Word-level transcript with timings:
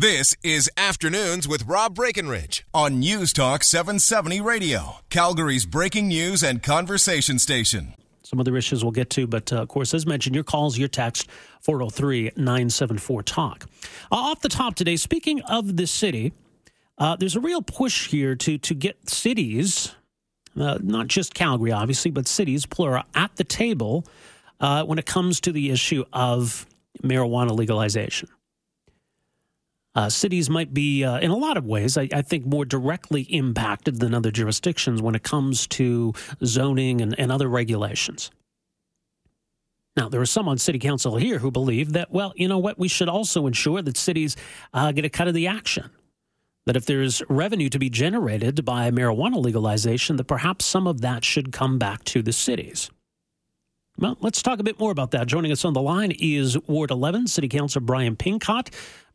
This 0.00 0.32
is 0.44 0.70
Afternoons 0.76 1.48
with 1.48 1.66
Rob 1.66 1.96
Breckenridge 1.96 2.64
on 2.72 3.00
News 3.00 3.32
Talk 3.32 3.64
770 3.64 4.40
Radio, 4.40 4.98
Calgary's 5.10 5.66
breaking 5.66 6.06
news 6.06 6.44
and 6.44 6.62
conversation 6.62 7.40
station. 7.40 7.94
Some 8.22 8.38
other 8.38 8.56
issues 8.56 8.84
we'll 8.84 8.92
get 8.92 9.10
to, 9.10 9.26
but 9.26 9.52
uh, 9.52 9.56
of 9.56 9.66
course, 9.66 9.92
as 9.94 10.06
mentioned, 10.06 10.36
your 10.36 10.44
calls, 10.44 10.78
your 10.78 10.86
text, 10.86 11.28
403 11.62 12.30
974 12.36 13.24
Talk. 13.24 13.64
Uh, 14.12 14.14
off 14.14 14.40
the 14.40 14.48
top 14.48 14.76
today, 14.76 14.94
speaking 14.94 15.42
of 15.42 15.76
the 15.76 15.88
city, 15.88 16.32
uh, 16.98 17.16
there's 17.16 17.34
a 17.34 17.40
real 17.40 17.60
push 17.60 18.06
here 18.06 18.36
to, 18.36 18.56
to 18.56 18.74
get 18.74 19.10
cities, 19.10 19.96
uh, 20.56 20.78
not 20.80 21.08
just 21.08 21.34
Calgary, 21.34 21.72
obviously, 21.72 22.12
but 22.12 22.28
cities, 22.28 22.66
plural, 22.66 23.02
at 23.16 23.34
the 23.34 23.42
table 23.42 24.06
uh, 24.60 24.84
when 24.84 25.00
it 25.00 25.06
comes 25.06 25.40
to 25.40 25.50
the 25.50 25.72
issue 25.72 26.04
of 26.12 26.68
marijuana 27.02 27.50
legalization. 27.50 28.28
Uh, 29.94 30.08
cities 30.08 30.48
might 30.48 30.72
be, 30.72 31.02
uh, 31.02 31.18
in 31.18 31.30
a 31.30 31.36
lot 31.36 31.56
of 31.56 31.64
ways, 31.64 31.96
I, 31.96 32.08
I, 32.12 32.22
think, 32.22 32.46
more 32.46 32.64
directly 32.64 33.22
impacted 33.22 33.98
than 33.98 34.14
other 34.14 34.30
jurisdictions 34.30 35.02
when 35.02 35.14
it 35.14 35.22
comes 35.22 35.66
to 35.68 36.12
zoning 36.44 37.00
and, 37.00 37.18
and 37.18 37.32
other 37.32 37.48
regulations. 37.48 38.30
Now, 39.96 40.08
there 40.08 40.20
are 40.20 40.26
some 40.26 40.46
on 40.46 40.58
city 40.58 40.78
council 40.78 41.16
here 41.16 41.38
who 41.40 41.50
believe 41.50 41.94
that, 41.94 42.12
well, 42.12 42.32
you 42.36 42.46
know 42.46 42.58
what, 42.58 42.78
we 42.78 42.86
should 42.86 43.08
also 43.08 43.48
ensure 43.48 43.82
that 43.82 43.96
cities 43.96 44.36
uh, 44.72 44.92
get 44.92 45.04
a 45.04 45.08
cut 45.08 45.26
of 45.26 45.34
the 45.34 45.48
action. 45.48 45.90
That 46.66 46.76
if 46.76 46.86
there's 46.86 47.20
revenue 47.28 47.68
to 47.70 47.78
be 47.80 47.90
generated 47.90 48.64
by 48.64 48.90
marijuana 48.92 49.42
legalization, 49.42 50.16
that 50.16 50.28
perhaps 50.28 50.66
some 50.66 50.86
of 50.86 51.00
that 51.00 51.24
should 51.24 51.50
come 51.50 51.78
back 51.78 52.04
to 52.04 52.22
the 52.22 52.32
cities. 52.32 52.90
Well, 53.98 54.16
let's 54.20 54.42
talk 54.42 54.60
a 54.60 54.62
bit 54.62 54.78
more 54.78 54.92
about 54.92 55.10
that. 55.10 55.26
Joining 55.26 55.50
us 55.50 55.64
on 55.64 55.72
the 55.72 55.82
line 55.82 56.12
is 56.12 56.56
Ward 56.68 56.92
11 56.92 57.26
City 57.26 57.48
Councilor 57.48 57.80
Brian 57.80 58.14
Pincott. 58.14 58.70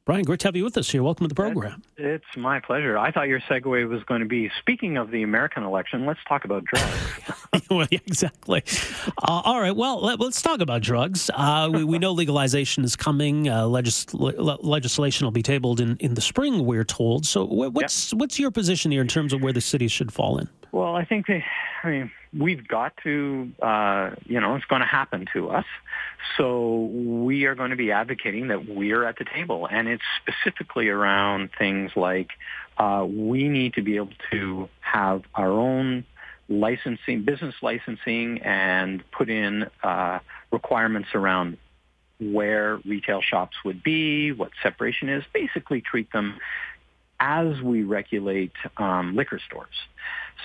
Brian, 0.05 0.25
great 0.25 0.41
to 0.41 0.47
have 0.49 0.55
you 0.57 0.65
with 0.65 0.75
us 0.75 0.91
here. 0.91 1.01
Welcome 1.01 1.23
to 1.23 1.29
the 1.29 1.35
program. 1.35 1.81
It's 1.95 2.25
my 2.35 2.59
pleasure. 2.59 2.97
I 2.97 3.09
thought 3.09 3.29
your 3.29 3.39
segue 3.39 3.87
was 3.87 4.03
going 4.03 4.19
to 4.19 4.27
be 4.27 4.51
speaking 4.59 4.97
of 4.97 5.11
the 5.11 5.23
American 5.23 5.63
election, 5.63 6.05
let's 6.05 6.19
talk 6.27 6.43
about 6.43 6.65
drugs. 6.65 6.93
well, 7.69 7.87
yeah, 7.89 7.99
exactly. 8.05 8.65
Uh, 9.25 9.41
all 9.45 9.61
right. 9.61 9.73
Well, 9.73 10.01
let, 10.01 10.19
us 10.19 10.41
talk 10.41 10.59
about 10.59 10.81
drugs. 10.81 11.31
Uh, 11.33 11.69
we, 11.71 11.85
we, 11.85 11.99
know 11.99 12.11
legalization 12.11 12.83
is 12.83 12.97
coming. 12.97 13.47
Uh, 13.47 13.65
legis- 13.65 14.13
le- 14.13 14.57
legislation 14.61 15.25
will 15.25 15.31
be 15.31 15.41
tabled 15.41 15.79
in, 15.79 15.95
in 16.01 16.15
the 16.15 16.21
spring, 16.21 16.65
we're 16.65 16.83
told. 16.83 17.25
So, 17.25 17.45
what's, 17.45 18.11
yep. 18.11 18.19
what's 18.19 18.37
your 18.37 18.51
position 18.51 18.91
here 18.91 19.01
in 19.01 19.07
terms 19.07 19.31
of 19.31 19.41
where 19.41 19.53
the 19.53 19.61
city 19.61 19.87
should 19.87 20.11
fall 20.11 20.37
in? 20.37 20.49
Well, 20.73 20.95
I 20.95 21.05
think 21.05 21.27
they, 21.27 21.45
I 21.83 21.89
mean, 21.89 22.11
we've 22.35 22.67
got 22.67 22.97
to, 23.03 23.51
uh, 23.61 24.15
you 24.25 24.41
know, 24.41 24.55
it's 24.55 24.65
going 24.65 24.81
to 24.81 24.87
happen 24.87 25.27
to 25.33 25.51
us. 25.51 25.65
So 26.35 26.85
we 26.95 27.45
are 27.45 27.53
going 27.53 27.69
to 27.69 27.75
be 27.75 27.91
advocating 27.91 28.47
that 28.47 28.67
we're 28.67 29.05
at 29.05 29.19
the 29.19 29.25
table, 29.25 29.67
and 29.69 29.87
it's 29.87 30.01
specifically 30.19 30.89
around 30.89 31.51
things 31.59 31.91
like 31.95 32.31
uh, 32.79 33.05
we 33.07 33.49
need 33.49 33.75
to 33.75 33.83
be 33.83 33.97
able 33.97 34.13
to 34.31 34.67
have 34.81 35.21
our 35.35 35.51
own 35.51 36.05
licensing, 36.49 37.23
business 37.23 37.53
licensing, 37.61 38.41
and 38.41 39.03
put 39.11 39.29
in 39.29 39.67
uh, 39.83 40.17
requirements 40.51 41.09
around 41.13 41.59
where 42.19 42.77
retail 42.77 43.21
shops 43.21 43.57
would 43.63 43.83
be, 43.83 44.31
what 44.31 44.49
separation 44.63 45.07
is, 45.07 45.23
basically 45.33 45.81
treat 45.81 46.11
them 46.11 46.39
as 47.23 47.61
we 47.61 47.83
regulate 47.83 48.51
um, 48.75 49.15
liquor 49.15 49.39
stores. 49.47 49.75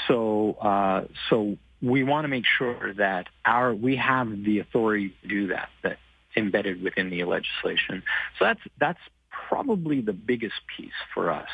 So, 0.07 0.53
uh, 0.61 1.07
so 1.29 1.57
we 1.83 2.05
want 2.05 2.25
to 2.25 2.29
make 2.29 2.45
sure 2.47 2.95
that 2.95 3.27
our 3.45 3.75
we 3.75 3.97
have 3.97 4.45
the 4.45 4.61
authority 4.61 5.13
to 5.23 5.29
do 5.29 5.47
that. 5.49 5.71
That 5.83 5.99
embedded 6.37 6.81
within 6.83 7.11
the 7.11 7.25
legislation. 7.25 8.05
So 8.39 8.45
that's 8.45 8.61
that's 8.79 9.01
probably 9.49 10.01
the 10.01 10.13
biggest 10.13 10.61
piece 10.77 11.01
for 11.13 11.31
us 11.31 11.49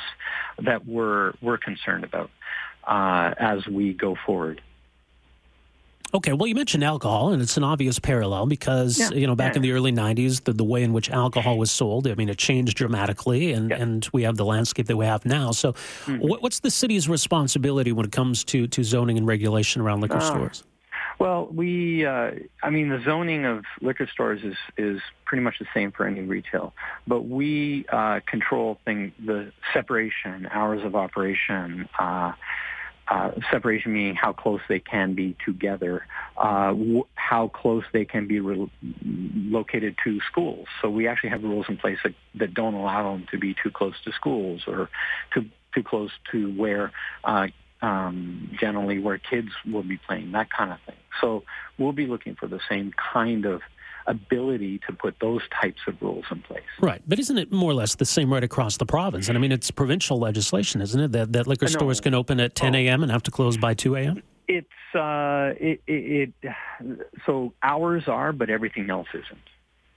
that 0.62 0.86
we're 0.86 1.32
we're 1.40 1.58
concerned 1.58 2.04
about 2.04 2.30
uh, 2.86 3.34
as 3.38 3.66
we 3.66 3.94
go 3.94 4.16
forward. 4.26 4.60
Okay, 6.14 6.32
well, 6.32 6.46
you 6.46 6.54
mentioned 6.54 6.84
alcohol, 6.84 7.32
and 7.32 7.42
it's 7.42 7.56
an 7.56 7.64
obvious 7.64 7.98
parallel 7.98 8.46
because 8.46 9.00
yeah. 9.00 9.10
you 9.10 9.26
know 9.26 9.34
back 9.34 9.54
yeah. 9.54 9.56
in 9.56 9.62
the 9.62 9.72
early 9.72 9.90
'90s, 9.90 10.44
the, 10.44 10.52
the 10.52 10.62
way 10.62 10.84
in 10.84 10.92
which 10.92 11.10
alcohol 11.10 11.58
was 11.58 11.72
sold, 11.72 12.06
I 12.06 12.14
mean, 12.14 12.28
it 12.28 12.38
changed 12.38 12.76
dramatically, 12.76 13.52
and, 13.52 13.72
and 13.72 14.08
we 14.12 14.22
have 14.22 14.36
the 14.36 14.44
landscape 14.44 14.86
that 14.86 14.96
we 14.96 15.06
have 15.06 15.26
now. 15.26 15.50
So, 15.50 15.72
mm-hmm. 15.72 16.18
what, 16.18 16.40
what's 16.40 16.60
the 16.60 16.70
city's 16.70 17.08
responsibility 17.08 17.90
when 17.90 18.06
it 18.06 18.12
comes 18.12 18.44
to 18.44 18.68
to 18.68 18.84
zoning 18.84 19.18
and 19.18 19.26
regulation 19.26 19.82
around 19.82 20.02
liquor 20.02 20.18
uh, 20.18 20.20
stores? 20.20 20.62
Well, 21.18 21.46
we, 21.46 22.06
uh, 22.06 22.32
I 22.62 22.70
mean, 22.70 22.88
the 22.90 23.00
zoning 23.04 23.44
of 23.44 23.64
liquor 23.80 24.06
stores 24.06 24.44
is 24.44 24.56
is 24.76 25.00
pretty 25.24 25.42
much 25.42 25.58
the 25.58 25.66
same 25.74 25.90
for 25.90 26.06
any 26.06 26.20
retail, 26.20 26.74
but 27.08 27.22
we 27.22 27.86
uh, 27.88 28.20
control 28.24 28.78
thing 28.84 29.12
the 29.18 29.52
separation, 29.72 30.48
hours 30.52 30.84
of 30.84 30.94
operation. 30.94 31.88
Uh, 33.06 33.32
separation 33.50 33.92
meaning 33.92 34.14
how 34.14 34.32
close 34.32 34.62
they 34.66 34.80
can 34.80 35.14
be 35.14 35.36
together, 35.44 36.06
uh, 36.38 36.68
w- 36.68 37.06
how 37.16 37.48
close 37.48 37.84
they 37.92 38.06
can 38.06 38.26
be 38.26 38.40
re- 38.40 38.70
located 39.50 39.94
to 40.02 40.18
schools. 40.30 40.66
So 40.80 40.88
we 40.88 41.06
actually 41.06 41.28
have 41.28 41.42
rules 41.42 41.66
in 41.68 41.76
place 41.76 41.98
that, 42.02 42.14
that 42.36 42.54
don't 42.54 42.72
allow 42.72 43.12
them 43.12 43.26
to 43.30 43.38
be 43.38 43.54
too 43.62 43.70
close 43.70 43.94
to 44.04 44.12
schools 44.12 44.62
or 44.66 44.88
too 45.34 45.44
too 45.74 45.82
close 45.82 46.12
to 46.32 46.50
where 46.54 46.92
uh, 47.24 47.48
um, 47.82 48.50
generally 48.58 48.98
where 48.98 49.18
kids 49.18 49.50
will 49.70 49.82
be 49.82 49.98
playing, 49.98 50.32
that 50.32 50.50
kind 50.50 50.72
of 50.72 50.78
thing. 50.86 50.96
So 51.20 51.44
we'll 51.78 51.92
be 51.92 52.06
looking 52.06 52.34
for 52.34 52.46
the 52.46 52.60
same 52.68 52.92
kind 53.12 53.44
of 53.44 53.60
ability 54.06 54.80
to 54.86 54.92
put 54.92 55.16
those 55.20 55.42
types 55.60 55.80
of 55.86 56.00
rules 56.00 56.24
in 56.30 56.40
place. 56.42 56.62
Right, 56.80 57.02
but 57.06 57.18
isn't 57.18 57.38
it 57.38 57.52
more 57.52 57.70
or 57.70 57.74
less 57.74 57.94
the 57.94 58.04
same 58.04 58.32
right 58.32 58.44
across 58.44 58.76
the 58.76 58.86
province? 58.86 59.28
And 59.28 59.38
I 59.38 59.40
mean, 59.40 59.52
it's 59.52 59.70
provincial 59.70 60.18
legislation, 60.18 60.80
isn't 60.80 61.00
it? 61.00 61.12
That 61.12 61.32
that 61.32 61.46
liquor 61.46 61.68
stores 61.68 62.00
can 62.00 62.14
open 62.14 62.40
at 62.40 62.54
10 62.54 62.74
a.m. 62.74 63.02
and 63.02 63.10
have 63.10 63.22
to 63.24 63.30
close 63.30 63.56
by 63.56 63.74
2 63.74 63.96
a.m. 63.96 64.22
It's 64.46 64.94
uh, 64.94 65.54
it, 65.58 65.82
it, 65.86 66.32
it 66.42 67.08
so 67.24 67.52
hours 67.62 68.04
are, 68.08 68.32
but 68.32 68.50
everything 68.50 68.90
else 68.90 69.08
isn't. 69.14 69.38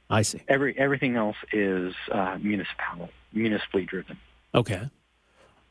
I 0.10 0.22
see. 0.22 0.42
Every 0.48 0.78
everything 0.78 1.16
else 1.16 1.36
is 1.52 1.94
uh, 2.12 2.38
municipal, 2.42 3.10
municipally 3.34 3.86
driven. 3.86 4.18
Okay. 4.56 4.90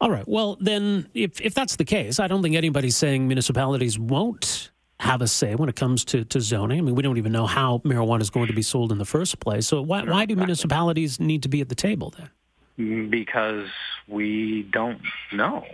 All 0.00 0.10
right. 0.10 0.28
Well, 0.28 0.58
then, 0.60 1.08
if 1.14 1.40
if 1.40 1.54
that's 1.54 1.76
the 1.76 1.84
case, 1.84 2.20
I 2.20 2.28
don't 2.28 2.42
think 2.42 2.54
anybody's 2.54 2.96
saying 2.96 3.26
municipalities 3.26 3.98
won't 3.98 4.70
have 5.00 5.20
a 5.20 5.28
say 5.28 5.54
when 5.54 5.68
it 5.68 5.76
comes 5.76 6.04
to, 6.06 6.24
to 6.24 6.40
zoning. 6.40 6.78
I 6.78 6.82
mean, 6.82 6.94
we 6.94 7.02
don't 7.02 7.18
even 7.18 7.32
know 7.32 7.46
how 7.46 7.78
marijuana 7.78 8.22
is 8.22 8.30
going 8.30 8.46
to 8.46 8.54
be 8.54 8.62
sold 8.62 8.92
in 8.92 8.98
the 8.98 9.04
first 9.04 9.40
place. 9.40 9.66
So 9.66 9.82
why, 9.82 10.04
why 10.04 10.24
do 10.24 10.34
municipalities 10.36 11.20
need 11.20 11.42
to 11.42 11.48
be 11.48 11.60
at 11.60 11.68
the 11.68 11.74
table 11.74 12.14
then? 12.16 13.10
Because 13.10 13.68
we 14.08 14.62
don't 14.62 15.00
know. 15.32 15.64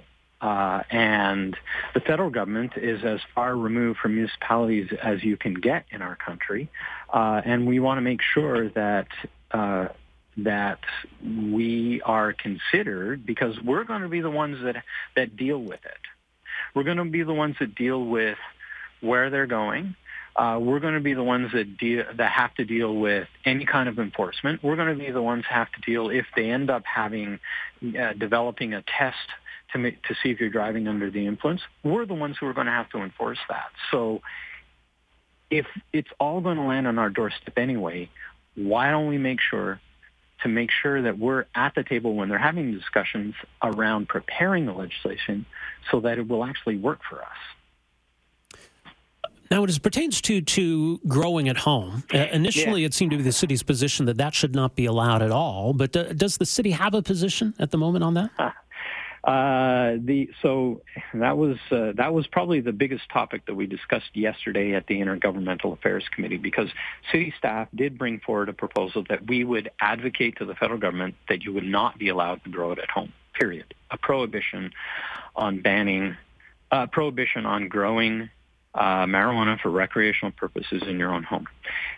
Uh, 0.41 0.83
and 0.91 1.57
the 1.95 2.01
federal 2.01 2.29
government 2.29 2.73
is 2.77 3.05
as 3.05 3.21
far 3.33 3.57
removed 3.57 4.01
from 4.01 4.17
municipalities 4.17 4.91
as 5.01 5.23
you 5.23 5.37
can 5.37 5.55
get 5.55 5.85
in 5.91 6.03
our 6.03 6.17
country. 6.17 6.69
Uh, 7.13 7.41
and 7.45 7.65
we 7.67 7.79
want 7.79 7.99
to 7.99 8.03
make 8.03 8.21
sure 8.23 8.69
that 8.71 9.07
uh, 9.53 9.87
that 10.39 10.81
we 11.23 12.01
are 12.05 12.33
considered 12.33 13.25
because 13.25 13.61
we're 13.61 13.85
going 13.85 14.03
to 14.03 14.09
be 14.09 14.21
the 14.21 14.31
ones 14.31 14.59
that 14.65 14.83
that 15.15 15.37
deal 15.37 15.59
with 15.59 15.85
it. 15.85 16.01
We're 16.75 16.85
going 16.85 16.97
to 16.97 17.05
be 17.05 17.23
the 17.23 17.35
ones 17.35 17.57
that 17.61 17.77
deal 17.77 18.05
with 18.05 18.39
where 19.03 19.29
they're 19.29 19.47
going. 19.47 19.95
Uh, 20.35 20.59
we're 20.59 20.81
going 20.81 20.95
to 20.95 21.01
be 21.01 21.13
the 21.13 21.23
ones 21.23 21.53
that 21.53 21.77
deal, 21.77 22.05
that 22.17 22.33
have 22.33 22.55
to 22.55 22.65
deal 22.65 22.95
with 22.95 23.29
any 23.45 23.67
kind 23.67 23.89
of 23.89 23.99
enforcement. 23.99 24.63
We're 24.63 24.77
going 24.77 24.97
to 24.97 25.05
be 25.05 25.11
the 25.11 25.21
ones 25.21 25.45
have 25.49 25.71
to 25.73 25.81
deal 25.83 26.09
if 26.09 26.25
they 26.35 26.51
end 26.51 26.71
up 26.71 26.85
having 26.87 27.39
uh, 27.83 28.15
developing 28.15 28.73
a 28.73 28.83
test 28.83 29.17
to 29.73 29.91
to 29.91 30.15
see 30.23 30.31
if 30.31 30.41
you're 30.41 30.49
driving 30.49 30.89
under 30.89 31.11
the 31.11 31.27
influence. 31.27 31.61
We're 31.85 32.07
the 32.07 32.15
ones 32.15 32.37
who 32.41 32.47
are 32.47 32.55
going 32.55 32.67
to 32.67 32.73
have 32.73 32.89
to 32.91 32.99
enforce 32.99 33.39
that. 33.51 33.71
So 33.91 34.23
if 35.51 35.67
it's 35.93 36.09
all 36.19 36.41
going 36.41 36.57
to 36.57 36.63
land 36.63 36.87
on 36.87 36.99
our 36.99 37.11
doorstep 37.11 37.59
anyway, 37.59 38.09
why 38.55 38.91
don't 38.91 39.09
we 39.09 39.19
make 39.19 39.41
sure 39.41 39.81
to 40.43 40.49
make 40.49 40.71
sure 40.71 41.03
that 41.03 41.19
we're 41.19 41.45
at 41.55 41.75
the 41.75 41.85
table 41.85 42.15
when 42.15 42.29
they're 42.29 42.39
having 42.39 42.73
discussions 42.73 43.35
around 43.63 44.09
preparing 44.09 44.67
the 44.67 44.73
legislation 44.73 45.47
so 45.91 46.01
that 46.01 46.19
it 46.19 46.27
will 46.27 46.45
actually 46.45 46.79
work 46.79 47.01
for 47.09 47.21
us? 47.21 47.29
Now, 49.53 49.65
as 49.65 49.79
pertains 49.79 50.23
to 50.23 50.41
to 50.41 50.99
growing 51.07 51.51
at 51.51 51.59
home, 51.59 52.05
uh, 52.15 52.17
initially 52.33 52.81
yeah. 52.81 52.87
it 52.87 52.95
seemed 52.95 53.11
to 53.11 53.19
be 53.19 53.23
the 53.23 53.33
city's 53.33 53.63
position 53.63 54.07
that 54.07 54.17
that 54.17 54.35
should 54.35 54.55
not 54.55 54.77
be 54.77 54.87
allowed 54.87 55.21
at 55.21 55.31
all. 55.31 55.75
But 55.75 55.95
uh, 55.95 56.15
does 56.15 56.39
the 56.39 56.47
city 56.47 56.71
have 56.71 56.95
a 56.95 57.03
position 57.03 57.53
at 57.59 57.71
the 57.71 57.77
moment 57.77 58.03
on 58.03 58.15
that? 58.15 58.31
Uh, 59.25 59.99
the 60.05 60.29
so 60.43 60.83
that 61.15 61.39
was 61.39 61.57
uh, 61.71 61.93
that 61.95 62.13
was 62.13 62.27
probably 62.27 62.61
the 62.61 62.73
biggest 62.73 63.09
topic 63.09 63.47
that 63.47 63.55
we 63.55 63.69
discussed 63.69 64.11
yesterday 64.15 64.75
at 64.75 64.89
the 64.89 64.97
Intergovernmental 64.97 65.73
Affairs 65.75 66.03
Committee 66.13 66.39
because 66.39 66.69
city 67.13 67.33
staff 67.39 67.69
did 67.73 67.97
bring 67.97 68.19
forward 68.19 68.49
a 68.49 68.53
proposal 68.53 69.05
that 69.09 69.25
we 69.29 69.45
would 69.45 69.71
advocate 69.81 70.39
to 70.39 70.45
the 70.45 70.57
federal 70.57 70.81
government 70.81 71.15
that 71.29 71.45
you 71.45 71.53
would 71.53 71.63
not 71.63 72.01
be 72.01 72.09
allowed 72.09 72.43
to 72.43 72.51
grow 72.51 72.73
it 72.73 72.81
at 72.81 72.91
home. 72.91 73.13
Period. 73.33 73.75
A 73.93 73.97
prohibition 73.97 74.73
on 75.37 75.63
banning, 75.63 76.17
uh, 76.73 76.89
prohibition 76.89 77.47
on 77.47 77.69
growing 77.69 78.29
uh, 78.75 79.05
marijuana 79.05 79.61
for 79.61 79.71
recreational 79.71 80.33
purposes 80.33 80.83
in 80.87 80.99
your 80.99 81.13
own 81.13 81.23
home. 81.23 81.47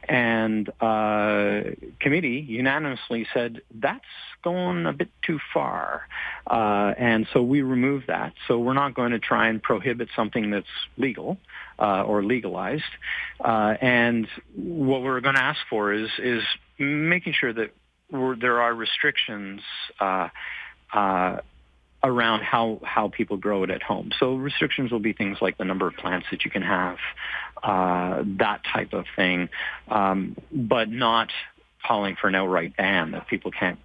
And 0.09 0.69
uh, 0.81 1.63
committee 2.01 2.45
unanimously 2.47 3.27
said 3.33 3.63
that's 3.75 4.05
going 4.43 4.87
a 4.87 4.93
bit 4.93 5.09
too 5.23 5.39
far. 5.53 6.07
Uh, 6.47 6.93
and 6.99 7.27
so 7.33 7.43
we 7.43 7.63
removed 7.63 8.09
that. 8.09 8.35
So 8.49 8.59
we're 8.59 8.75
not 8.75 8.95
going 8.95 9.13
to 9.13 9.19
try 9.19 9.49
and 9.49 9.63
prohibit 9.63 10.09
something 10.15 10.51
that's 10.51 10.67
legal 10.97 11.39
uh, 11.79 12.03
or 12.03 12.23
legalized. 12.23 12.83
Uh, 13.43 13.75
and 13.81 14.27
what 14.55 15.03
we're 15.03 15.21
going 15.21 15.37
to 15.37 15.43
ask 15.43 15.61
for 15.71 15.93
is, 15.93 16.11
is 16.19 16.43
making 16.79 17.35
sure 17.39 17.53
that 17.53 17.73
there 18.11 18.61
are 18.61 18.75
restrictions 18.75 19.63
uh, 20.01 20.29
around 22.05 22.43
how, 22.43 22.81
how 22.85 23.09
people 23.09 23.37
grow 23.37 23.65
it 23.65 23.71
at 23.71 23.83
home. 23.83 24.13
So 24.21 24.37
restrictions 24.37 24.93
will 24.93 25.01
be 25.01 25.15
things 25.15 25.39
like 25.41 25.57
the 25.59 25.65
number 25.65 25.87
of 25.89 25.95
plants 25.95 26.27
that 26.31 26.45
you 26.45 26.51
can 26.51 26.63
have, 26.63 26.99
uh, 27.63 28.23
that 28.39 28.61
type 28.73 28.93
of 28.93 29.07
thing, 29.17 29.49
um, 29.89 30.37
but 30.53 30.91
not 30.91 31.31
calling 31.85 32.17
for 32.21 32.29
an 32.29 32.35
outright 32.35 32.77
ban 32.77 33.13
that 33.13 33.27
people 33.27 33.51
can't 33.51 33.79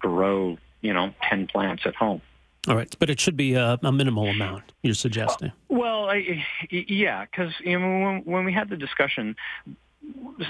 grow, 0.00 0.58
you 0.80 0.92
know, 0.92 1.14
10 1.28 1.46
plants 1.46 1.84
at 1.86 1.94
home. 1.94 2.20
All 2.68 2.76
right, 2.76 2.94
but 2.98 3.08
it 3.08 3.18
should 3.20 3.36
be 3.36 3.54
a, 3.54 3.78
a 3.82 3.92
minimal 3.92 4.28
amount. 4.28 4.72
You're 4.82 4.92
suggesting? 4.92 5.50
Well, 5.68 6.10
I, 6.10 6.44
yeah, 6.70 7.24
because 7.24 7.54
you 7.60 7.78
know, 7.78 8.04
when, 8.04 8.22
when 8.24 8.44
we 8.44 8.52
had 8.52 8.68
the 8.68 8.76
discussion, 8.76 9.34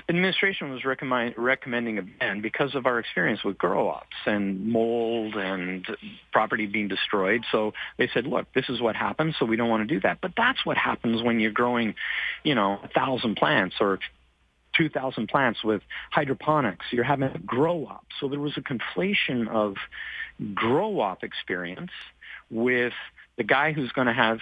administration 0.08 0.70
was 0.70 0.84
recommend, 0.84 1.34
recommending 1.36 1.98
a 1.98 2.02
ban 2.02 2.40
because 2.40 2.74
of 2.74 2.86
our 2.86 2.98
experience 2.98 3.44
with 3.44 3.58
grow 3.58 3.88
ops 3.88 4.16
and 4.26 4.66
mold 4.66 5.34
and 5.34 5.86
property 6.32 6.66
being 6.66 6.88
destroyed. 6.88 7.44
So 7.50 7.72
they 7.98 8.08
said, 8.12 8.26
look, 8.26 8.46
this 8.54 8.68
is 8.68 8.80
what 8.80 8.96
happens, 8.96 9.36
so 9.38 9.44
we 9.44 9.56
don't 9.56 9.68
want 9.68 9.88
to 9.88 9.94
do 9.94 10.00
that. 10.00 10.18
But 10.20 10.32
that's 10.36 10.64
what 10.64 10.76
happens 10.76 11.22
when 11.22 11.40
you're 11.40 11.50
growing, 11.50 11.94
you 12.44 12.54
know, 12.54 12.78
a 12.82 12.88
thousand 12.88 13.36
plants 13.36 13.76
or 13.80 13.98
2,000 14.76 15.28
plants 15.28 15.64
with 15.64 15.82
hydroponics. 16.10 16.86
You're 16.90 17.04
having 17.04 17.28
a 17.28 17.38
grow 17.38 17.86
op. 17.86 18.06
So 18.20 18.28
there 18.28 18.40
was 18.40 18.56
a 18.56 18.60
conflation 18.60 19.48
of 19.48 19.76
grow 20.54 21.00
op 21.00 21.24
experience 21.24 21.90
with 22.50 22.92
the 23.36 23.44
guy 23.44 23.72
who's 23.72 23.92
going 23.92 24.06
to 24.06 24.12
have 24.12 24.38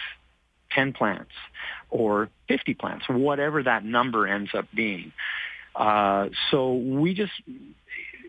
10 0.70 0.92
plants 0.92 1.32
or 1.90 2.28
50 2.48 2.74
plants, 2.74 3.06
whatever 3.08 3.62
that 3.62 3.84
number 3.84 4.26
ends 4.26 4.50
up 4.54 4.66
being. 4.74 5.12
Uh, 5.74 6.28
so 6.50 6.74
we 6.74 7.14
just 7.14 7.32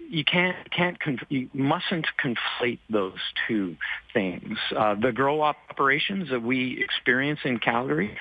you 0.10 0.24
can't 0.24 0.72
can't 0.72 0.98
you 1.30 1.50
mustn't 1.54 2.08
conflate 2.24 2.80
those 2.90 3.20
two 3.48 3.76
things. 4.14 4.58
Uh, 4.76 4.96
the 4.96 5.12
grow 5.12 5.42
operations 5.42 6.30
that 6.30 6.42
we 6.42 6.82
experience 6.84 7.40
in 7.44 7.60
Calgary 7.60 8.18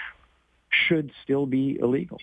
should 0.70 1.10
still 1.24 1.46
be 1.46 1.78
illegal. 1.80 2.20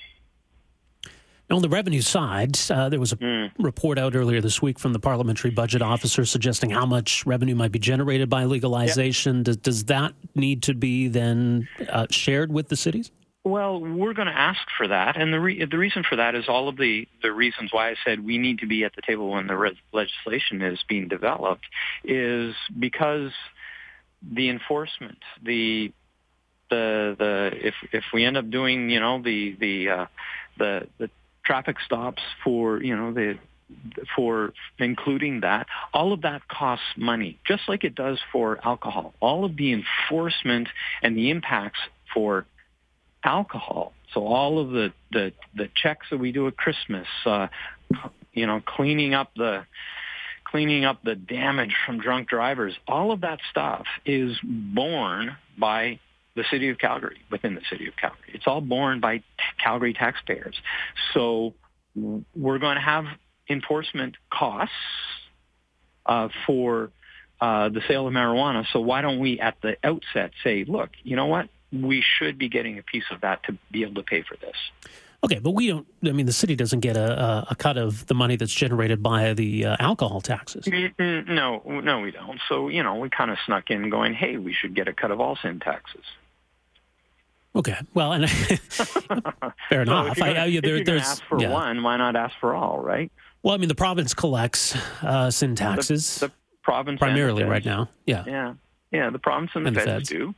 On 1.52 1.62
the 1.62 1.70
revenue 1.70 2.02
side, 2.02 2.58
uh, 2.72 2.90
there 2.90 3.00
was 3.00 3.12
a 3.12 3.18
mm. 3.18 3.52
report 3.60 4.00
out 4.00 4.16
earlier 4.16 4.42
this 4.42 4.64
week 4.64 4.80
from 4.80 4.94
the 4.94 5.00
parliamentary 5.00 5.52
budget 5.52 5.82
officer 5.82 6.26
suggesting 6.26 6.72
how 6.72 6.88
much 6.88 7.24
revenue 7.28 7.54
might 7.54 7.72
be 7.72 7.78
generated 7.78 8.30
by 8.30 8.46
legalization. 8.46 9.38
Yep. 9.38 9.46
Does, 9.46 9.58
does, 9.58 9.86
that 9.86 10.14
need 10.34 10.64
to 10.64 10.74
be 10.74 11.08
then 11.08 11.68
uh, 11.88 12.08
shared 12.10 12.52
with 12.52 12.70
the 12.70 12.76
cities? 12.76 13.12
Well, 13.44 13.80
we're 13.80 14.16
going 14.16 14.28
to 14.28 14.36
ask 14.36 14.62
for 14.76 14.88
that, 14.88 15.22
and 15.22 15.32
the 15.32 15.40
re- 15.40 15.66
the 15.66 15.78
reason 15.78 16.04
for 16.04 16.16
that 16.16 16.34
is 16.34 16.46
all 16.48 16.68
of 16.68 16.78
the 16.78 17.08
the 17.22 17.32
reasons 17.32 17.72
why 17.72 17.92
I 17.92 17.96
said 18.04 18.26
we 18.26 18.40
need 18.40 18.58
to 18.60 18.66
be 18.66 18.84
at 18.84 18.96
the 18.96 19.04
table 19.04 19.30
when 19.30 19.46
the 19.46 19.56
re- 19.56 19.80
legislation 19.94 20.64
is 20.64 20.80
being 20.90 21.08
developed 21.08 21.66
is 22.04 22.56
because 22.80 23.32
the 24.24 24.50
enforcement, 24.50 25.20
the 25.44 25.94
the 26.72 27.16
the 27.20 27.52
if 27.68 27.76
if 27.92 28.06
we 28.12 28.26
end 28.26 28.36
up 28.36 28.50
doing 28.50 28.90
you 28.90 29.00
know 29.00 29.22
the 29.22 29.56
the 29.60 29.90
uh, 29.90 30.06
the 30.58 30.88
the 30.98 31.12
traffic 31.46 31.78
stops 31.86 32.22
for, 32.44 32.82
you 32.82 32.96
know, 32.96 33.14
the 33.14 33.38
for 34.16 34.54
including 34.78 35.42
that, 35.42 35.68
all 35.94 36.14
of 36.14 36.22
that 36.22 36.48
costs 36.48 36.86
money, 36.98 37.40
just 37.48 37.64
like 37.68 37.84
it 37.84 37.96
does 37.96 38.20
for 38.32 38.60
alcohol. 38.64 39.14
All 39.20 39.44
of 39.44 39.58
the 39.58 39.74
enforcement 39.74 40.68
and 41.02 41.18
the 41.18 41.32
impacts 41.32 41.80
for 42.14 42.46
alcohol. 43.24 43.94
So 44.14 44.26
all 44.26 44.60
of 44.60 44.70
the, 44.70 44.94
the, 45.12 45.34
the 45.56 45.70
checks 45.76 46.08
that 46.12 46.18
we 46.18 46.32
do 46.32 46.48
at 46.48 46.58
Christmas, 46.58 47.08
uh, 47.26 47.48
you 48.34 48.46
know, 48.46 48.62
cleaning 48.66 49.14
up 49.14 49.32
the 49.36 49.66
cleaning 50.46 50.86
up 50.86 51.04
the 51.04 51.16
damage 51.16 51.76
from 51.86 52.00
drunk 52.00 52.30
drivers, 52.30 52.76
all 52.88 53.12
of 53.12 53.22
that 53.22 53.40
stuff 53.50 53.86
is 54.06 54.38
borne 54.44 55.36
by 55.58 56.00
the 56.36 56.44
city 56.52 56.70
of 56.70 56.78
Calgary, 56.78 57.18
within 57.32 57.56
the 57.56 57.62
city 57.70 57.88
of 57.88 57.96
Calgary. 57.96 58.32
It's 58.34 58.46
all 58.48 58.62
borne 58.62 59.00
by 59.00 59.18
t- 59.18 59.24
Calgary 59.58 59.94
taxpayers. 59.94 60.56
So 61.14 61.54
we're 61.96 62.60
going 62.60 62.76
to 62.76 62.82
have 62.82 63.06
enforcement 63.50 64.18
costs 64.30 64.74
uh, 66.06 66.30
for 66.46 66.92
uh, 67.42 67.70
the 67.70 67.82
sale 67.88 68.08
of 68.08 68.14
marijuana. 68.14 68.66
So 68.72 68.80
why 68.80 69.02
don't 69.02 69.20
we 69.20 69.40
at 69.40 69.56
the 69.62 69.78
outset 69.84 70.32
say, 70.44 70.66
look, 70.66 70.90
you 71.04 71.16
know 71.16 71.28
what? 71.28 71.50
We 71.72 72.02
should 72.02 72.38
be 72.38 72.50
getting 72.50 72.78
a 72.80 72.84
piece 72.84 73.06
of 73.12 73.22
that 73.22 73.44
to 73.44 73.58
be 73.72 73.84
able 73.84 73.96
to 73.96 74.04
pay 74.04 74.22
for 74.22 74.36
this. 74.38 74.56
Okay, 75.24 75.40
but 75.40 75.52
we 75.52 75.68
don't. 75.68 75.88
I 76.06 76.12
mean, 76.12 76.28
the 76.28 76.34
city 76.34 76.56
doesn't 76.56 76.82
get 76.82 76.96
a, 76.96 77.48
a 77.50 77.56
cut 77.56 77.78
of 77.78 78.06
the 78.06 78.14
money 78.14 78.36
that's 78.36 78.54
generated 78.54 79.02
by 79.02 79.34
the 79.34 79.66
uh, 79.66 79.78
alcohol 79.80 80.22
taxes. 80.22 80.68
No, 81.00 81.64
no, 81.66 82.00
we 82.02 82.12
don't. 82.12 82.40
So 82.48 82.68
you 82.68 82.84
know, 82.84 82.96
we 82.96 83.10
kind 83.10 83.32
of 83.32 83.38
snuck 83.44 83.72
in, 83.72 83.90
going, 83.90 84.14
"Hey, 84.14 84.38
we 84.38 84.54
should 84.54 84.76
get 84.76 84.88
a 84.88 84.94
cut 84.94 85.10
of 85.10 85.20
all 85.20 85.36
sin 85.36 85.60
taxes." 85.60 86.04
Okay. 87.56 87.78
Well, 87.94 88.12
and 88.12 88.30
fair 89.70 89.82
enough. 89.82 90.22
I, 90.22 90.44
I, 90.44 90.60
there, 90.60 90.84
there's 90.84 91.04
ask 91.04 91.24
for 91.24 91.40
yeah. 91.40 91.52
one. 91.52 91.84
Why 91.84 91.98
not 91.98 92.16
ask 92.16 92.36
for 92.40 92.54
all? 92.54 92.80
Right. 92.80 93.12
Well, 93.44 93.54
I 93.54 93.58
mean, 93.58 93.70
the 93.70 93.76
province 93.76 94.14
collects 94.14 94.76
uh, 95.02 95.32
sin 95.32 95.56
taxes. 95.56 96.20
The, 96.20 96.28
the 96.28 96.34
province 96.64 97.00
primarily 97.00 97.44
right 97.44 97.64
now. 97.64 97.90
Yeah. 98.06 98.24
Yeah. 98.28 98.54
Yeah. 98.92 99.10
The 99.10 99.20
province 99.20 99.52
and 99.56 99.66
the, 99.66 99.70
and 99.70 99.78
feds, 99.78 99.86
the 99.86 99.92
feds 99.92 100.10
do. 100.10 100.36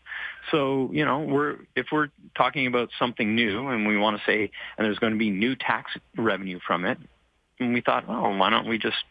So 0.52 0.92
you 0.94 1.06
know, 1.06 1.19
we're 1.22 1.58
if 1.75 1.88
we're 1.92 2.10
talking 2.36 2.68
about 2.68 2.90
something 3.00 3.36
new 3.36 3.68
and 3.68 3.88
we 3.88 3.98
want 3.98 4.20
to 4.20 4.24
say, 4.25 4.52
and 4.78 4.86
there's 4.86 5.00
going 5.00 5.13
to 5.13 5.20
be 5.20 5.31
new 5.31 5.56
tax 5.56 5.92
revenue 6.16 6.60
from 6.66 6.86
it, 6.86 7.00
and 7.60 7.74
we 7.74 7.81
thought, 7.81 8.08
well, 8.08 8.31
why 8.36 8.52
don't 8.52 8.68
we 8.68 8.78
just 8.78 9.04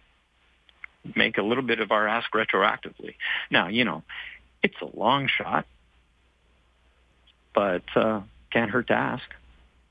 make 1.17 1.38
a 1.38 1.43
little 1.43 1.64
bit 1.64 1.81
of 1.81 1.91
our 1.91 2.06
ask 2.06 2.31
retroactively? 2.32 3.17
Now, 3.50 3.69
you 3.69 3.85
know, 3.85 4.05
it's 4.62 4.81
a 4.81 4.97
long 4.97 5.29
shot 5.29 5.67
but 7.56 7.82
uh, 7.97 8.20
can't 8.53 8.70
hurt 8.70 8.87
to 8.88 8.94
ask. 8.94 9.25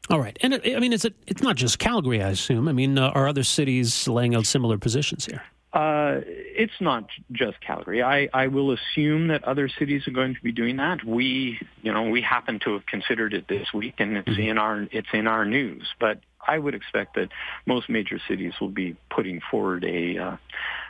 All 0.09 0.21
right, 0.21 0.37
and 0.41 0.53
it, 0.53 0.77
I 0.77 0.79
mean, 0.79 0.93
is 0.93 1.03
it? 1.03 1.15
It's 1.27 1.41
not 1.41 1.57
just 1.57 1.79
Calgary, 1.79 2.21
I 2.21 2.29
assume. 2.29 2.69
I 2.69 2.71
mean, 2.71 2.97
uh, 2.97 3.09
are 3.09 3.27
other 3.27 3.43
cities 3.43 4.07
laying 4.07 4.35
out 4.35 4.45
similar 4.45 4.77
positions 4.77 5.25
here? 5.25 5.41
Uh, 5.73 6.21
it's 6.25 6.79
not 6.79 7.09
just 7.33 7.59
Calgary. 7.59 8.01
I, 8.01 8.29
I 8.33 8.47
will 8.47 8.71
assume 8.71 9.27
that 9.27 9.43
other 9.43 9.67
cities 9.67 10.07
are 10.07 10.11
going 10.11 10.33
to 10.33 10.41
be 10.41 10.53
doing 10.53 10.77
that. 10.77 11.03
We, 11.03 11.59
you 11.81 11.91
know, 11.91 12.03
we 12.03 12.21
happen 12.21 12.59
to 12.59 12.73
have 12.73 12.85
considered 12.85 13.33
it 13.33 13.49
this 13.49 13.73
week, 13.73 13.95
and 13.97 14.15
it's 14.15 14.29
mm-hmm. 14.29 14.41
in 14.41 14.57
our 14.57 14.87
it's 14.91 15.09
in 15.11 15.27
our 15.27 15.43
news. 15.43 15.85
But 15.99 16.19
I 16.47 16.57
would 16.59 16.75
expect 16.75 17.15
that 17.15 17.29
most 17.65 17.89
major 17.89 18.19
cities 18.25 18.53
will 18.61 18.69
be 18.69 18.95
putting 19.09 19.41
forward 19.51 19.83
a 19.83 20.17
uh, 20.17 20.37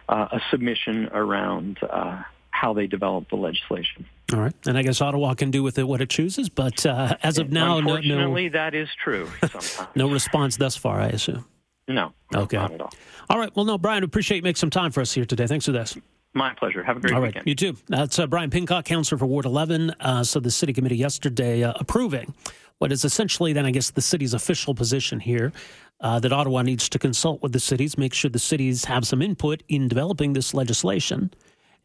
uh, 0.08 0.28
a 0.34 0.42
submission 0.52 1.10
around 1.12 1.80
uh, 1.82 2.22
how 2.56 2.74
they 2.74 2.88
develop 2.88 3.30
the 3.30 3.36
legislation. 3.36 4.06
All 4.34 4.40
right, 4.40 4.54
and 4.66 4.78
I 4.78 4.82
guess 4.82 5.02
Ottawa 5.02 5.34
can 5.36 5.52
do 5.52 5.62
with 5.62 5.78
it 5.78 5.84
what 5.88 6.02
it 6.02 6.10
chooses, 6.10 6.50
but 6.50 6.86
uh, 6.86 7.16
as 7.22 7.38
of 7.38 7.52
now, 7.52 7.78
unfortunately, 7.78 8.50
no, 8.50 8.50
no, 8.50 8.64
that 8.64 8.74
is 8.74 8.90
true. 9.04 9.30
no 9.96 10.10
response 10.10 10.58
thus 10.58 10.76
far, 10.76 11.00
I 11.00 11.08
assume. 11.08 11.46
No, 11.88 12.14
okay, 12.34 12.58
not 12.58 12.72
at 12.72 12.82
all. 12.82 12.94
All 13.30 13.38
right, 13.38 13.56
well, 13.56 13.66
no, 13.66 13.78
Brian, 13.78 14.04
appreciate 14.04 14.38
you 14.38 14.44
making 14.44 14.56
some 14.56 14.70
time 14.70 14.92
for 14.92 15.02
us 15.02 15.14
here 15.14 15.26
today. 15.26 15.46
Thanks 15.46 15.66
for 15.66 15.72
this. 15.72 15.98
My 16.34 16.54
pleasure. 16.54 16.84
Have 16.84 16.98
a 16.98 17.00
great 17.00 17.14
All 17.14 17.22
right, 17.22 17.28
weekend. 17.28 17.48
You 17.48 17.56
too. 17.56 17.78
That's 17.88 18.20
uh, 18.20 18.28
Brian 18.28 18.50
Pincott, 18.50 18.84
councillor 18.84 19.18
for 19.18 19.26
Ward 19.26 19.46
11. 19.46 19.92
Uh, 20.00 20.24
so 20.24 20.40
the 20.40 20.52
city 20.52 20.74
committee 20.74 20.98
yesterday 20.98 21.64
uh, 21.64 21.74
approving 21.80 22.34
what 22.80 22.92
is 22.92 23.06
essentially 23.06 23.54
then, 23.54 23.66
I 23.66 23.72
guess, 23.72 23.92
the 23.92 24.02
city's 24.02 24.34
official 24.34 24.76
position 24.76 25.20
here 25.20 25.54
uh, 26.02 26.20
that 26.20 26.34
Ottawa 26.34 26.62
needs 26.62 26.90
to 26.90 27.00
consult 27.00 27.42
with 27.42 27.54
the 27.54 27.60
cities, 27.60 27.98
make 27.98 28.14
sure 28.14 28.30
the 28.30 28.40
cities 28.40 28.86
have 28.86 29.08
some 29.08 29.22
input 29.22 29.64
in 29.70 29.88
developing 29.88 30.34
this 30.34 30.54
legislation. 30.54 31.32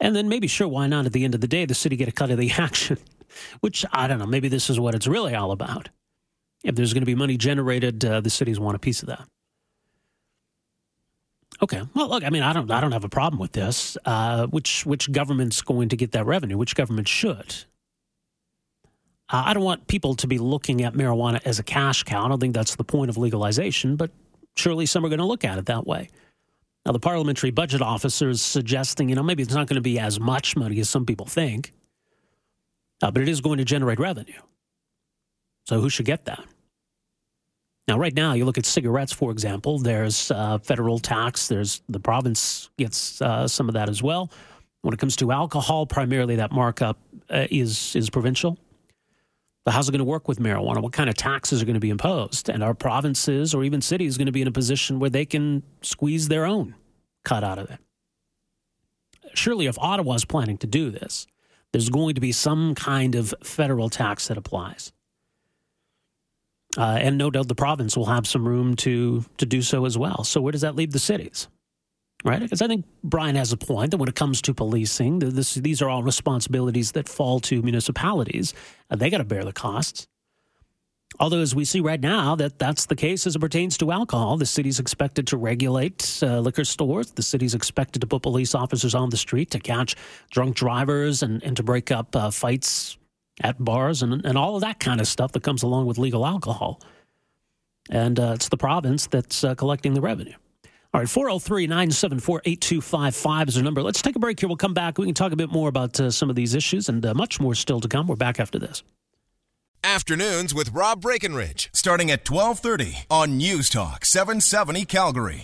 And 0.01 0.17
then 0.17 0.29
maybe, 0.29 0.47
sure, 0.47 0.67
why 0.67 0.87
not 0.87 1.07
at 1.07 1.13
the 1.13 1.25
end 1.25 1.35
of 1.35 1.41
the 1.41 1.49
day, 1.49 1.67
the 1.67 1.75
city 1.75 1.97
get 1.97 2.09
a 2.09 2.13
cut 2.13 2.31
of 2.31 2.39
the 2.39 2.51
action? 2.59 2.99
Which, 3.61 3.85
I 3.93 4.07
don't 4.07 4.19
know, 4.19 4.27
maybe 4.27 4.49
this 4.49 4.71
is 4.71 4.81
what 4.81 4.95
it's 4.95 5.07
really 5.07 5.35
all 5.35 5.53
about. 5.53 5.91
If 6.65 6.75
there's 6.75 6.93
going 6.93 7.03
to 7.03 7.07
be 7.07 7.15
money 7.15 7.37
generated, 7.37 8.05
uh, 8.05 8.21
the 8.21 8.31
cities 8.31 8.59
want 8.59 8.77
a 8.77 8.79
piece 8.79 9.03
of 9.03 9.09
that. 9.09 9.27
Okay. 11.63 11.83
Well, 11.95 12.09
look, 12.09 12.25
I 12.25 12.31
mean, 12.31 12.43
I 12.43 12.53
don't, 12.53 12.71
I 12.71 12.81
don't 12.81 12.93
have 12.93 13.05
a 13.05 13.09
problem 13.09 13.39
with 13.39 13.53
this. 13.53 13.97
Uh, 14.05 14.47
which, 14.47 14.87
which 14.87 15.13
government's 15.13 15.61
going 15.61 15.91
to 15.91 15.97
get 15.97 16.13
that 16.13 16.25
revenue? 16.25 16.57
Which 16.57 16.75
government 16.75 17.07
should? 17.07 17.55
Uh, 19.29 19.43
I 19.47 19.55
don't 19.55 19.63
want 19.63 19.87
people 19.87 20.15
to 20.17 20.27
be 20.27 20.39
looking 20.39 20.83
at 20.83 20.95
marijuana 20.95 21.41
as 21.45 21.59
a 21.59 21.63
cash 21.63 22.03
cow. 22.03 22.25
I 22.25 22.29
don't 22.29 22.41
think 22.41 22.55
that's 22.55 22.77
the 22.77 22.85
point 22.85 23.11
of 23.11 23.17
legalization, 23.17 23.97
but 23.97 24.11
surely 24.57 24.87
some 24.87 25.05
are 25.05 25.09
going 25.09 25.19
to 25.19 25.25
look 25.25 25.45
at 25.45 25.59
it 25.59 25.67
that 25.67 25.87
way. 25.87 26.09
Now, 26.87 26.93
the 26.93 26.99
parliamentary 26.99 27.51
budget 27.51 27.83
officer 27.83 28.31
is 28.31 28.41
suggesting, 28.41 29.09
you 29.09 29.15
know, 29.15 29.23
maybe 29.23 29.43
it's 29.43 29.55
not 29.55 29.67
going 29.67 29.77
to 29.77 29.83
be 29.83 29.99
as 29.99 30.19
much 30.19 30.57
money 30.57 30.81
as 30.81 30.89
some 30.89 31.05
people 31.05 31.27
think, 31.27 31.73
uh, 33.03 33.11
but 33.11 33.23
it 33.23 33.29
is 33.29 33.41
going 33.41 33.59
to 33.59 33.65
generate 33.65 33.99
revenue. 33.99 34.41
So 35.67 35.81
who 35.81 35.91
should 35.91 36.07
get 36.07 36.25
that? 36.25 36.43
Now, 37.87 37.99
right 37.99 38.15
now, 38.15 38.35
you 38.35 38.45
look 38.45 38.57
at 38.57 38.67
cigarettes, 38.67 39.13
for 39.13 39.31
example. 39.31 39.79
There's 39.79 40.31
uh, 40.31 40.59
federal 40.59 40.99
tax. 40.99 41.49
There's 41.49 41.83
the 41.89 42.01
province 42.01 42.71
gets 42.79 43.21
uh, 43.21 43.49
some 43.49 43.69
of 43.69 43.75
that 43.75 43.89
as 43.89 44.03
well. 44.03 44.31
When 44.83 44.95
it 44.95 45.01
comes 45.01 45.17
to 45.17 45.33
alcohol, 45.33 45.87
primarily 45.87 46.37
that 46.37 46.53
markup 46.53 46.99
uh, 47.29 47.47
is 47.51 47.95
is 47.97 48.09
provincial. 48.09 48.59
But 49.65 49.75
how's 49.75 49.89
it 49.89 49.93
going 49.93 49.99
to 49.99 50.05
work 50.05 50.27
with 50.27 50.39
marijuana? 50.39 50.83
What 50.83 50.93
kind 50.93 51.11
of 51.11 51.17
taxes 51.17 51.61
are 51.61 51.67
going 51.67 51.75
to 51.75 51.81
be 51.81 51.91
imposed? 51.91 52.49
And 52.49 52.63
are 52.63 52.75
provinces 52.75 53.55
or 53.55 53.63
even 53.63 53.83
cities 53.83 54.17
going 54.17 54.27
to 54.27 54.33
be 54.33 54.43
in 54.43 54.49
a 54.49 54.53
position 54.53 54.99
where 54.99 55.11
they 55.11 55.27
can 55.27 55.63
squeeze 55.83 56.29
their 56.29 56.47
own 56.47 56.75
cut 57.25 57.45
out 57.45 57.59
of 57.59 57.71
it? 57.71 57.79
Surely, 59.35 59.67
if 59.67 59.79
Ottawa 59.79 60.15
is 60.15 60.25
planning 60.25 60.59
to 60.59 60.67
do 60.67 60.91
this, 60.91 61.27
there's 61.73 61.89
going 61.89 62.15
to 62.15 62.21
be 62.21 62.33
some 62.33 62.75
kind 62.75 63.15
of 63.15 63.35
federal 63.43 63.91
tax 63.91 64.29
that 64.29 64.39
applies. 64.39 64.93
Uh, 66.77 66.99
and 67.01 67.19
no 67.19 67.31
doubt 67.31 67.49
the 67.49 67.55
province 67.55 67.97
will 67.97 68.07
have 68.07 68.27
some 68.27 68.47
room 68.47 68.77
to 68.77 69.25
to 69.39 69.47
do 69.47 69.61
so 69.61 69.85
as 69.85 69.99
well. 69.99 70.23
So 70.25 70.41
where 70.41 70.53
does 70.53 70.61
that 70.61 70.77
leave 70.77 70.93
the 70.93 71.01
cities? 71.01 71.49
Right? 72.23 72.41
Because 72.41 72.61
I 72.61 72.67
think 72.67 72.85
Brian 73.03 73.37
has 73.37 73.51
a 73.53 73.57
point 73.57 73.93
that 73.93 73.97
when 73.97 74.09
it 74.09 74.15
comes 74.15 74.43
to 74.43 74.53
policing, 74.53 75.21
this, 75.21 75.55
these 75.55 75.81
are 75.81 75.89
all 75.89 76.03
responsibilities 76.03 76.93
that 76.93 77.09
fall 77.09 77.41
to 77.41 77.63
municipalities. 77.63 78.53
Uh, 78.91 78.97
they 78.97 79.09
got 79.09 79.19
to 79.19 79.25
bear 79.25 79.45
the 79.45 79.55
costs. 79.55 80.07
Although, 81.19 81.41
as 81.41 81.55
we 81.55 81.65
see 81.65 81.81
right 81.81 82.01
now, 82.01 82.37
that 82.37 82.59
that's 82.59 82.87
the 82.87 82.95
case 82.95 83.27
as 83.27 83.37
it 83.37 83.41
pertains 83.41 83.77
to 83.79 83.91
alcohol. 83.91 84.37
The 84.37 84.47
city's 84.47 84.79
expected 84.79 85.27
to 85.29 85.37
regulate 85.37 86.21
uh, 86.23 86.39
liquor 86.41 86.65
stores. 86.65 87.11
The 87.11 87.23
city's 87.23 87.55
expected 87.55 88.01
to 88.01 88.07
put 88.07 88.23
police 88.23 88.55
officers 88.55 88.95
on 88.95 89.11
the 89.11 89.17
street 89.17 89.51
to 89.51 89.59
catch 89.59 89.97
drunk 90.31 90.57
drivers 90.57 91.23
and, 91.23 91.43
and 91.43 91.57
to 91.57 91.63
break 91.63 91.91
up 91.91 92.15
uh, 92.15 92.31
fights 92.31 92.97
at 93.41 93.63
bars 93.63 94.03
and, 94.03 94.25
and 94.25 94.39
all 94.39 94.55
of 94.55 94.61
that 94.61 94.79
kind 94.79 95.01
of 95.01 95.09
stuff 95.09 95.33
that 95.33 95.43
comes 95.43 95.63
along 95.63 95.87
with 95.87 95.99
legal 95.99 96.25
alcohol. 96.27 96.81
And 97.91 98.21
uh, 98.21 98.33
it's 98.35 98.49
the 98.49 98.57
province 98.57 99.07
that's 99.07 99.43
uh, 99.43 99.55
collecting 99.55 99.95
the 99.95 100.01
revenue. 100.01 100.35
All 100.93 101.01
right, 101.01 101.09
403 101.09 101.69
974 101.69 102.43
8255 102.45 103.49
is 103.49 103.57
our 103.57 103.63
number. 103.63 103.81
Let's 103.81 104.03
take 104.03 104.17
a 104.17 104.19
break 104.19 104.41
here. 104.41 104.49
We'll 104.49 104.57
come 104.57 104.75
back. 104.75 104.99
We 104.99 105.07
can 105.07 105.15
talk 105.15 105.31
a 105.31 105.37
bit 105.37 105.51
more 105.51 105.69
about 105.69 106.01
uh, 106.01 106.11
some 106.11 106.29
of 106.31 106.35
these 106.35 106.53
issues 106.53 106.89
and 106.89 107.07
uh, 107.07 107.15
much 107.15 107.39
more 107.39 107.55
still 107.55 107.81
to 107.81 107.87
come. 107.87 108.09
We're 108.09 108.17
back 108.17 108.41
after 108.41 108.59
this. 108.59 108.83
Afternoons 109.85 110.53
with 110.53 110.73
Rob 110.73 111.01
Breckenridge, 111.01 111.71
starting 111.73 112.11
at 112.11 112.29
1230 112.29 113.07
on 113.09 113.39
News 113.39 113.71
Talk 113.71 114.05
770 114.05 114.85
Calgary. 114.85 115.39